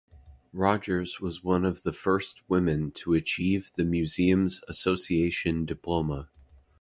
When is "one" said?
1.43-1.63